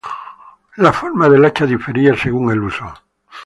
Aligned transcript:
La 0.77 0.91
forma 0.91 1.29
del 1.29 1.45
hacha 1.45 1.67
difería 1.67 2.15
según 2.17 2.51
el 2.51 2.63
uso. 2.63 2.91